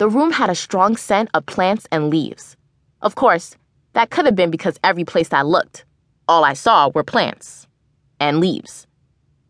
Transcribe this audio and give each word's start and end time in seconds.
The 0.00 0.08
room 0.08 0.32
had 0.32 0.48
a 0.48 0.54
strong 0.54 0.96
scent 0.96 1.28
of 1.34 1.44
plants 1.44 1.86
and 1.92 2.08
leaves. 2.08 2.56
Of 3.02 3.16
course, 3.16 3.54
that 3.92 4.08
could 4.08 4.24
have 4.24 4.34
been 4.34 4.50
because 4.50 4.80
every 4.82 5.04
place 5.04 5.30
I 5.30 5.42
looked, 5.42 5.84
all 6.26 6.42
I 6.42 6.54
saw 6.54 6.88
were 6.88 7.04
plants 7.04 7.66
and 8.18 8.40
leaves. 8.40 8.86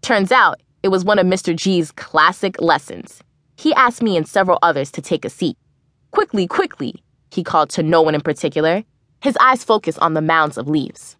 Turns 0.02 0.32
out, 0.32 0.60
it 0.82 0.88
was 0.88 1.04
one 1.04 1.20
of 1.20 1.26
Mr. 1.28 1.54
G's 1.54 1.92
classic 1.92 2.60
lessons. 2.60 3.22
He 3.58 3.72
asked 3.74 4.02
me 4.02 4.16
and 4.16 4.26
several 4.26 4.58
others 4.60 4.90
to 4.90 5.00
take 5.00 5.24
a 5.24 5.30
seat. 5.30 5.56
Quickly, 6.10 6.48
quickly, 6.48 6.96
he 7.30 7.44
called 7.44 7.70
to 7.70 7.84
no 7.84 8.02
one 8.02 8.16
in 8.16 8.20
particular, 8.20 8.82
his 9.22 9.36
eyes 9.36 9.62
focused 9.62 10.00
on 10.00 10.14
the 10.14 10.20
mounds 10.20 10.58
of 10.58 10.66
leaves. 10.66 11.16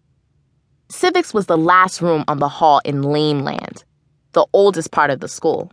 Civics 0.89 1.33
was 1.33 1.45
the 1.45 1.57
last 1.57 2.01
room 2.01 2.25
on 2.27 2.39
the 2.39 2.49
hall 2.49 2.81
in 2.83 3.01
Lane 3.01 3.45
Land, 3.45 3.85
the 4.33 4.45
oldest 4.51 4.91
part 4.91 5.09
of 5.09 5.21
the 5.21 5.29
school. 5.29 5.71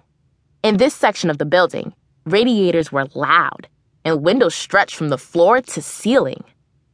In 0.62 0.76
this 0.76 0.94
section 0.94 1.28
of 1.28 1.38
the 1.38 1.44
building, 1.44 1.92
radiators 2.32 2.92
were 2.92 3.06
loud, 3.14 3.68
and 4.04 4.22
windows 4.22 4.54
stretched 4.54 4.96
from 4.96 5.08
the 5.08 5.18
floor 5.18 5.60
to 5.60 5.82
ceiling. 5.82 6.42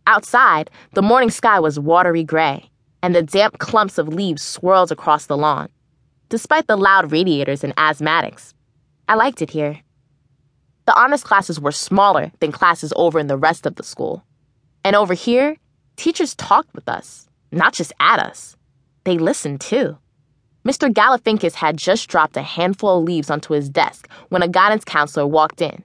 Outside, 0.06 0.70
the 0.94 1.02
morning 1.02 1.30
sky 1.30 1.60
was 1.60 1.78
watery 1.78 2.24
gray, 2.24 2.70
and 3.02 3.14
the 3.14 3.22
damp 3.22 3.58
clumps 3.58 3.98
of 3.98 4.08
leaves 4.08 4.42
swirled 4.42 4.92
across 4.92 5.26
the 5.26 5.36
lawn. 5.36 5.68
Despite 6.28 6.66
the 6.66 6.76
loud 6.76 7.12
radiators 7.12 7.64
and 7.64 7.74
asthmatics, 7.76 8.54
I 9.08 9.14
liked 9.14 9.42
it 9.42 9.50
here. 9.50 9.80
The 10.86 10.98
honors 10.98 11.24
classes 11.24 11.60
were 11.60 11.72
smaller 11.72 12.32
than 12.40 12.52
classes 12.52 12.92
over 12.96 13.18
in 13.18 13.26
the 13.26 13.38
rest 13.38 13.66
of 13.66 13.76
the 13.76 13.82
school. 13.82 14.24
And 14.84 14.94
over 14.94 15.14
here, 15.14 15.56
teachers 15.96 16.34
talked 16.34 16.74
with 16.74 16.88
us 16.88 17.28
not 17.54 17.72
just 17.72 17.92
at 18.00 18.18
us, 18.18 18.56
they 19.04 19.16
listened 19.16 19.60
too. 19.60 19.96
Mr. 20.64 20.90
Galifianakis 20.90 21.54
had 21.54 21.76
just 21.76 22.08
dropped 22.08 22.36
a 22.36 22.42
handful 22.42 22.98
of 22.98 23.04
leaves 23.04 23.30
onto 23.30 23.52
his 23.52 23.68
desk 23.68 24.08
when 24.30 24.42
a 24.42 24.48
guidance 24.48 24.84
counselor 24.84 25.26
walked 25.26 25.60
in. 25.60 25.84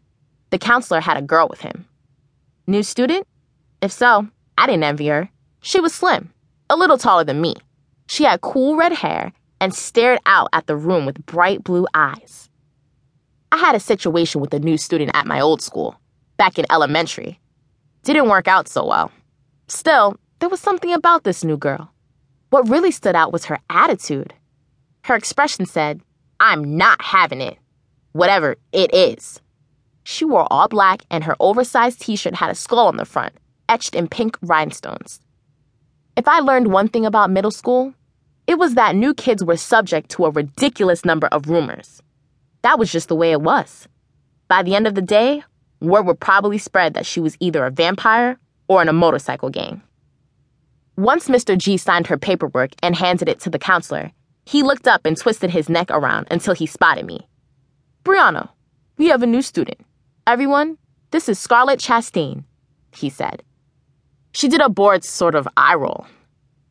The 0.52 0.58
counselor 0.58 1.02
had 1.02 1.18
a 1.18 1.22
girl 1.22 1.48
with 1.50 1.60
him. 1.60 1.86
New 2.66 2.84
student? 2.84 3.28
If 3.82 3.92
so, 3.92 4.28
I 4.58 4.68
didn't 4.68 4.84
envy 4.84 5.08
her. 5.08 5.30
She 5.62 5.82
was 5.82 5.94
slim, 5.94 6.32
a 6.70 6.78
little 6.78 6.98
taller 6.98 7.26
than 7.26 7.42
me. 7.42 7.56
She 8.08 8.24
had 8.24 8.42
cool 8.42 8.78
red 8.78 8.94
hair 8.94 9.34
and 9.60 9.74
stared 9.74 10.20
out 10.26 10.50
at 10.54 10.68
the 10.68 10.78
room 10.78 11.06
with 11.06 11.26
bright 11.26 11.64
blue 11.64 11.86
eyes. 11.94 12.50
I 13.52 13.58
had 13.58 13.76
a 13.76 13.80
situation 13.80 14.40
with 14.40 14.54
a 14.54 14.60
new 14.60 14.78
student 14.78 15.12
at 15.14 15.28
my 15.28 15.42
old 15.42 15.62
school, 15.62 16.00
back 16.38 16.58
in 16.58 16.66
elementary. 16.72 17.40
Didn't 18.04 18.30
work 18.30 18.48
out 18.48 18.70
so 18.70 18.86
well. 18.86 19.12
Still, 19.68 20.16
there 20.40 20.50
was 20.50 20.62
something 20.62 20.94
about 20.94 21.26
this 21.26 21.44
new 21.44 21.58
girl. 21.58 21.92
What 22.50 22.70
really 22.70 22.92
stood 22.92 23.16
out 23.16 23.34
was 23.34 23.46
her 23.46 23.60
attitude. 23.70 24.34
Her 25.04 25.16
expression 25.16 25.66
said, 25.66 26.02
I'm 26.40 26.78
not 26.78 27.02
having 27.02 27.42
it. 27.42 27.58
Whatever 28.12 28.58
it 28.72 28.94
is. 28.94 29.42
She 30.04 30.26
wore 30.26 30.48
all 30.52 30.68
black 30.68 31.04
and 31.10 31.24
her 31.24 31.36
oversized 31.40 32.02
t 32.02 32.16
shirt 32.16 32.36
had 32.36 32.50
a 32.50 32.56
skull 32.56 32.88
on 32.88 32.98
the 32.98 33.06
front, 33.06 33.34
etched 33.68 33.96
in 33.96 34.08
pink 34.08 34.38
rhinestones. 34.42 35.20
If 36.16 36.28
I 36.28 36.40
learned 36.40 36.72
one 36.72 36.88
thing 36.88 37.06
about 37.06 37.30
middle 37.30 37.52
school, 37.52 37.94
it 38.48 38.58
was 38.58 38.74
that 38.74 38.96
new 38.96 39.14
kids 39.14 39.44
were 39.44 39.58
subject 39.58 40.10
to 40.12 40.26
a 40.26 40.32
ridiculous 40.32 41.06
number 41.06 41.28
of 41.28 41.48
rumors. 41.48 42.02
That 42.64 42.80
was 42.80 42.92
just 42.92 43.08
the 43.08 43.16
way 43.16 43.32
it 43.32 43.42
was. 43.42 43.88
By 44.48 44.64
the 44.64 44.76
end 44.76 44.88
of 44.88 44.96
the 44.96 45.02
day, 45.02 45.44
word 45.80 46.08
would 46.08 46.20
probably 46.20 46.58
spread 46.58 46.96
that 46.96 47.06
she 47.06 47.20
was 47.20 47.38
either 47.40 47.66
a 47.66 47.72
vampire 47.72 48.40
or 48.68 48.82
in 48.82 48.90
a 48.90 48.94
motorcycle 48.94 49.50
gang. 49.50 49.82
Once 50.98 51.28
Mr. 51.28 51.58
G 51.58 51.78
signed 51.78 52.08
her 52.08 52.18
paperwork 52.18 52.72
and 52.82 52.96
handed 52.96 53.30
it 53.30 53.40
to 53.42 53.50
the 53.50 53.60
counselor, 53.60 54.12
he 54.50 54.64
looked 54.64 54.88
up 54.88 55.06
and 55.06 55.16
twisted 55.16 55.52
his 55.52 55.70
neck 55.70 55.92
around 55.92 56.28
until 56.32 56.56
he 56.56 56.66
spotted 56.66 57.06
me. 57.06 57.20
Brianna, 58.04 58.50
we 58.98 59.06
have 59.10 59.22
a 59.22 59.28
new 59.28 59.44
student. 59.44 59.80
Everyone, 60.26 60.80
this 61.12 61.30
is 61.30 61.38
Scarlett 61.38 61.80
Chastain, 61.80 62.46
he 62.92 63.12
said. 63.12 63.44
She 64.32 64.48
did 64.48 64.60
a 64.60 64.68
bored 64.68 65.04
sort 65.04 65.36
of 65.36 65.48
eye 65.56 65.76
roll. 65.76 66.08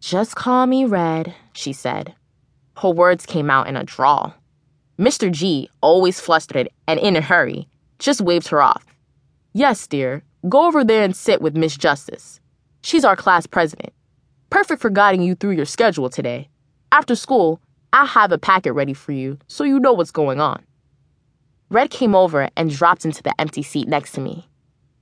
Just 0.00 0.34
call 0.34 0.66
me 0.66 0.86
Red, 0.86 1.32
she 1.53 1.72
said. 1.72 2.16
Her 2.78 2.91
words 2.91 3.25
came 3.25 3.48
out 3.48 3.69
in 3.69 3.76
a 3.76 3.84
drawl. 3.84 4.34
Mr. 4.98 5.30
G, 5.30 5.70
always 5.80 6.19
flustered 6.19 6.69
and 6.88 6.98
in 6.98 7.14
a 7.14 7.20
hurry, 7.20 7.69
just 8.00 8.20
waved 8.20 8.48
her 8.48 8.60
off. 8.60 8.86
Yes, 9.53 9.86
dear, 9.86 10.24
go 10.48 10.66
over 10.66 10.82
there 10.82 11.04
and 11.04 11.14
sit 11.14 11.41
with 11.41 11.56
Miss 11.56 11.76
Justice. 11.76 12.41
She's 12.82 13.04
our 13.04 13.14
class 13.14 13.47
president. 13.47 13.92
Perfect 14.50 14.82
for 14.82 14.91
guiding 14.91 15.22
you 15.22 15.36
through 15.36 15.53
your 15.53 15.64
schedule 15.64 16.10
today. 16.10 16.48
After 16.91 17.14
school, 17.14 17.60
I'll 17.93 18.06
have 18.06 18.32
a 18.32 18.38
packet 18.38 18.72
ready 18.72 18.94
for 18.94 19.12
you 19.12 19.38
so 19.47 19.65
you 19.65 19.81
know 19.81 19.93
what's 19.93 20.10
going 20.10 20.41
on. 20.41 20.62
Red 21.71 21.91
came 21.91 22.15
over 22.15 22.49
and 22.56 22.71
dropped 22.71 23.04
into 23.04 23.22
the 23.22 23.38
empty 23.41 23.62
seat 23.62 23.88
next 23.88 24.12
to 24.12 24.21
me. 24.21 24.49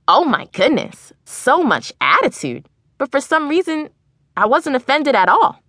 Oh 0.07 0.23
my 0.23 0.47
goodness, 0.53 1.11
so 1.25 1.61
much 1.63 1.91
attitude. 2.01 2.67
But 2.97 3.11
for 3.11 3.21
some 3.21 3.49
reason, 3.49 3.89
I 4.35 4.45
wasn't 4.45 4.75
offended 4.75 5.15
at 5.15 5.29
all. 5.29 5.61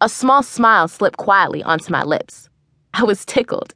A 0.00 0.08
small 0.08 0.42
smile 0.42 0.88
slipped 0.88 1.16
quietly 1.16 1.62
onto 1.62 1.92
my 1.92 2.02
lips. 2.02 2.48
I 2.94 3.04
was 3.04 3.24
tickled. 3.24 3.74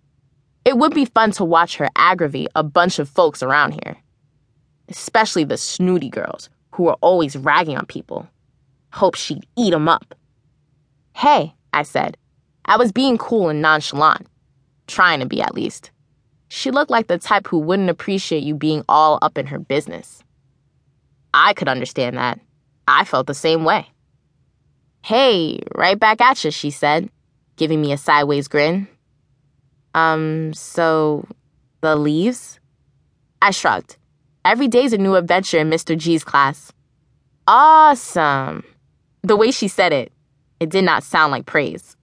It 0.65 0.78
would 0.78 0.94
be 0.94 1.04
fun 1.04 1.32
to 1.32 1.44
watch 1.44 1.76
her 1.76 1.88
aggravate 1.97 2.48
a 2.54 2.62
bunch 2.62 2.98
of 2.98 3.09
folks 3.09 3.42
around 3.42 3.72
here, 3.72 3.97
especially 4.88 5.44
the 5.44 5.56
snooty 5.56 6.09
girls 6.09 6.48
who 6.72 6.84
were 6.84 6.97
always 7.00 7.37
ragging 7.37 7.76
on 7.76 7.87
people. 7.87 8.28
Hope 8.92 9.16
she'd 9.16 9.47
eat 9.56 9.72
him 9.72 9.88
up. 9.88 10.15
Hey, 11.16 11.54
I 11.72 11.82
said. 11.82 12.16
I 12.64 12.76
was 12.76 12.92
being 12.92 13.18
cool 13.18 13.48
and 13.48 13.62
nonchalant. 13.62 14.26
Trying 14.86 15.20
to 15.20 15.26
be, 15.26 15.40
at 15.40 15.54
least. 15.54 15.90
She 16.48 16.70
looked 16.70 16.90
like 16.90 17.06
the 17.06 17.18
type 17.18 17.46
who 17.46 17.58
wouldn't 17.58 17.90
appreciate 17.90 18.42
you 18.42 18.54
being 18.54 18.84
all 18.88 19.18
up 19.22 19.38
in 19.38 19.46
her 19.46 19.58
business. 19.58 20.22
I 21.32 21.54
could 21.54 21.68
understand 21.68 22.18
that. 22.18 22.40
I 22.86 23.04
felt 23.04 23.26
the 23.26 23.34
same 23.34 23.64
way. 23.64 23.88
Hey, 25.04 25.60
right 25.74 25.98
back 25.98 26.20
at 26.20 26.44
you, 26.44 26.50
she 26.50 26.70
said, 26.70 27.08
giving 27.56 27.80
me 27.80 27.92
a 27.92 27.96
sideways 27.96 28.48
grin. 28.48 28.86
Um, 29.94 30.52
so, 30.54 31.26
the 31.80 31.96
leaves? 31.96 32.60
I 33.40 33.50
shrugged. 33.50 33.96
Every 34.44 34.68
day's 34.68 34.92
a 34.92 34.98
new 34.98 35.14
adventure 35.14 35.58
in 35.58 35.70
Mr. 35.70 35.96
G's 35.96 36.24
class. 36.24 36.72
Awesome. 37.46 38.64
The 39.22 39.36
way 39.36 39.50
she 39.50 39.68
said 39.68 39.92
it, 39.92 40.12
it 40.60 40.70
did 40.70 40.84
not 40.84 41.02
sound 41.02 41.32
like 41.32 41.46
praise. 41.46 41.96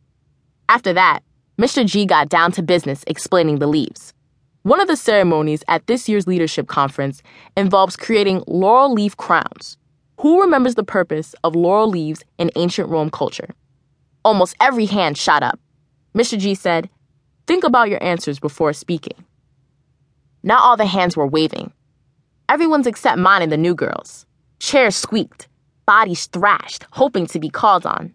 After 0.69 0.93
that, 0.93 1.23
Mr. 1.57 1.83
G 1.83 2.05
got 2.05 2.29
down 2.29 2.51
to 2.51 2.61
business 2.61 3.03
explaining 3.07 3.57
the 3.57 3.67
leaves. 3.67 4.13
One 4.61 4.79
of 4.79 4.87
the 4.87 4.95
ceremonies 4.95 5.63
at 5.67 5.87
this 5.87 6.07
year's 6.07 6.27
leadership 6.27 6.67
conference 6.67 7.23
involves 7.57 7.97
creating 7.97 8.43
laurel 8.45 8.93
leaf 8.93 9.17
crowns. 9.17 9.77
Who 10.19 10.41
remembers 10.41 10.75
the 10.75 10.83
purpose 10.83 11.33
of 11.43 11.55
laurel 11.55 11.89
leaves 11.89 12.23
in 12.37 12.51
ancient 12.55 12.87
Rome 12.87 13.09
culture? 13.09 13.49
Almost 14.23 14.55
every 14.61 14.85
hand 14.85 15.17
shot 15.17 15.41
up. 15.41 15.59
Mr. 16.13 16.37
G 16.37 16.53
said, 16.53 16.87
Think 17.47 17.63
about 17.63 17.89
your 17.89 18.01
answers 18.03 18.39
before 18.39 18.73
speaking. 18.73 19.25
Not 20.43 20.61
all 20.61 20.77
the 20.77 20.85
hands 20.85 21.17
were 21.17 21.25
waving. 21.25 21.73
Everyone's 22.47 22.85
except 22.85 23.17
mine 23.17 23.41
and 23.41 23.51
the 23.51 23.57
new 23.57 23.73
girls. 23.73 24.27
Chairs 24.59 24.95
squeaked 24.95 25.47
bodies 25.87 26.27
thrashed, 26.27 26.85
hoping 26.91 27.25
to 27.25 27.39
be 27.39 27.49
called 27.49 27.87
on. 27.87 28.13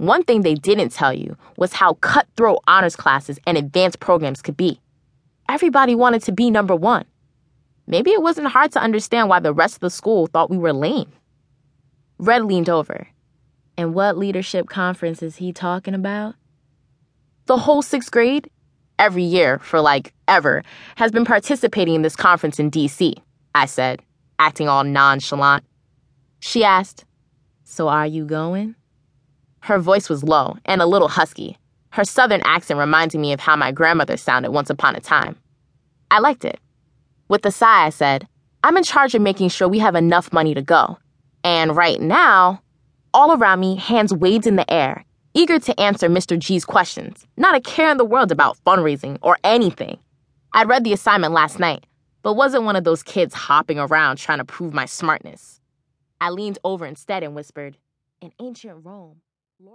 One 0.00 0.22
thing 0.22 0.40
they 0.40 0.54
didn't 0.54 0.92
tell 0.92 1.12
you 1.12 1.36
was 1.58 1.74
how 1.74 1.92
cutthroat 2.00 2.60
honors 2.66 2.96
classes 2.96 3.38
and 3.46 3.58
advanced 3.58 4.00
programs 4.00 4.40
could 4.40 4.56
be. 4.56 4.80
Everybody 5.46 5.94
wanted 5.94 6.22
to 6.22 6.32
be 6.32 6.50
number 6.50 6.74
one. 6.74 7.04
Maybe 7.86 8.10
it 8.10 8.22
wasn't 8.22 8.46
hard 8.46 8.72
to 8.72 8.80
understand 8.80 9.28
why 9.28 9.40
the 9.40 9.52
rest 9.52 9.74
of 9.74 9.80
the 9.80 9.90
school 9.90 10.26
thought 10.26 10.48
we 10.48 10.56
were 10.56 10.72
lame. 10.72 11.12
Red 12.16 12.46
leaned 12.46 12.70
over. 12.70 13.08
And 13.76 13.92
what 13.92 14.16
leadership 14.16 14.70
conference 14.70 15.22
is 15.22 15.36
he 15.36 15.52
talking 15.52 15.94
about? 15.94 16.34
The 17.44 17.58
whole 17.58 17.82
sixth 17.82 18.10
grade, 18.10 18.48
every 18.98 19.24
year 19.24 19.58
for 19.58 19.82
like 19.82 20.14
ever, 20.26 20.62
has 20.96 21.12
been 21.12 21.26
participating 21.26 21.96
in 21.96 22.00
this 22.00 22.16
conference 22.16 22.58
in 22.58 22.70
DC, 22.70 23.20
I 23.54 23.66
said, 23.66 24.00
acting 24.38 24.66
all 24.66 24.82
nonchalant. 24.82 25.62
She 26.38 26.64
asked, 26.64 27.04
so 27.64 27.88
are 27.88 28.06
you 28.06 28.24
going? 28.24 28.76
Her 29.60 29.78
voice 29.78 30.08
was 30.08 30.24
low 30.24 30.56
and 30.64 30.80
a 30.80 30.86
little 30.86 31.08
husky, 31.08 31.56
her 31.90 32.04
southern 32.04 32.40
accent 32.44 32.78
reminding 32.78 33.20
me 33.20 33.32
of 33.32 33.40
how 33.40 33.56
my 33.56 33.72
grandmother 33.72 34.16
sounded 34.16 34.50
once 34.50 34.70
upon 34.70 34.96
a 34.96 35.00
time. 35.00 35.36
I 36.10 36.18
liked 36.18 36.44
it. 36.44 36.58
With 37.28 37.44
a 37.46 37.50
sigh, 37.50 37.86
I 37.86 37.90
said, 37.90 38.26
I'm 38.64 38.76
in 38.76 38.82
charge 38.82 39.14
of 39.14 39.22
making 39.22 39.48
sure 39.50 39.68
we 39.68 39.78
have 39.78 39.94
enough 39.94 40.32
money 40.32 40.54
to 40.54 40.62
go. 40.62 40.98
And 41.44 41.76
right 41.76 42.00
now, 42.00 42.62
all 43.14 43.32
around 43.32 43.60
me, 43.60 43.76
hands 43.76 44.12
waved 44.12 44.46
in 44.46 44.56
the 44.56 44.70
air, 44.72 45.04
eager 45.34 45.58
to 45.58 45.80
answer 45.80 46.08
Mr. 46.08 46.38
G's 46.38 46.64
questions, 46.64 47.26
not 47.36 47.54
a 47.54 47.60
care 47.60 47.90
in 47.90 47.96
the 47.96 48.04
world 48.04 48.32
about 48.32 48.58
fundraising 48.66 49.18
or 49.22 49.38
anything. 49.44 49.98
I'd 50.52 50.68
read 50.68 50.84
the 50.84 50.92
assignment 50.92 51.32
last 51.32 51.58
night, 51.58 51.86
but 52.22 52.34
wasn't 52.34 52.64
one 52.64 52.76
of 52.76 52.84
those 52.84 53.02
kids 53.02 53.34
hopping 53.34 53.78
around 53.78 54.16
trying 54.16 54.38
to 54.38 54.44
prove 54.44 54.74
my 54.74 54.84
smartness. 54.84 55.60
I 56.20 56.30
leaned 56.30 56.58
over 56.64 56.84
instead 56.84 57.22
and 57.22 57.34
whispered, 57.34 57.78
In 58.20 58.32
ancient 58.40 58.84
Rome, 58.84 59.22